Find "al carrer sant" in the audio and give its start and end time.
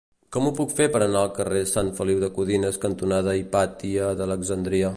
1.25-1.91